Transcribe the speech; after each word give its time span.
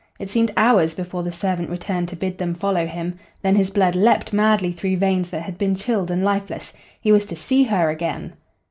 It 0.17 0.31
seemed 0.31 0.51
hours 0.57 0.95
before 0.95 1.21
the 1.21 1.31
servant 1.31 1.69
returned 1.69 2.07
to 2.09 2.15
bid 2.15 2.39
them 2.39 2.55
follow 2.55 2.87
him. 2.87 3.19
Then 3.43 3.55
his 3.55 3.69
blood 3.69 3.93
leaped 3.95 4.33
madly 4.33 4.71
through 4.71 4.97
veins 4.97 5.29
that 5.29 5.41
had 5.43 5.59
been 5.59 5.75
chilled 5.75 6.09
and 6.09 6.23
lifeless. 6.23 6.73
He 7.03 7.11
was 7.11 7.27
to 7.27 7.35
see 7.35 7.61
Her 7.65 7.87
again! 7.91 8.33